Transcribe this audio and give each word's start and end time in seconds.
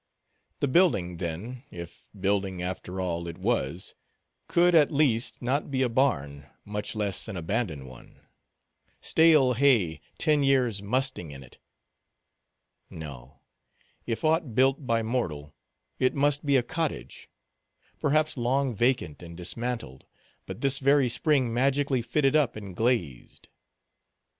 The 0.61 0.67
building, 0.67 1.17
then—if 1.17 2.09
building, 2.19 2.59
after 2.59 2.99
all, 2.99 3.27
it 3.27 3.37
was—could, 3.37 4.73
at 4.73 4.91
least, 4.91 5.43
not 5.43 5.69
be 5.69 5.83
a 5.83 5.89
barn, 5.89 6.47
much 6.65 6.95
less 6.95 7.27
an 7.27 7.37
abandoned 7.37 7.87
one; 7.87 8.19
stale 8.99 9.53
hay 9.53 10.01
ten 10.17 10.41
years 10.41 10.81
musting 10.81 11.29
in 11.29 11.43
it. 11.43 11.59
No; 12.89 13.41
if 14.07 14.25
aught 14.25 14.55
built 14.55 14.87
by 14.87 15.03
mortal, 15.03 15.53
it 15.99 16.15
must 16.15 16.47
be 16.47 16.55
a 16.57 16.63
cottage; 16.63 17.29
perhaps 17.99 18.35
long 18.37 18.73
vacant 18.75 19.21
and 19.21 19.37
dismantled, 19.37 20.07
but 20.47 20.61
this 20.61 20.79
very 20.79 21.09
spring 21.09 21.53
magically 21.53 22.01
fitted 22.01 22.35
up 22.35 22.55
and 22.55 22.75
glazed. 22.75 23.49